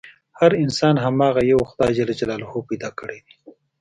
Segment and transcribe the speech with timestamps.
[0.39, 1.93] هر انسان هماغه يوه خدای
[2.79, 3.35] پيدا کړی دی.